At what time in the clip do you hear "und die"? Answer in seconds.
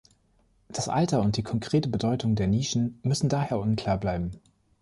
1.21-1.43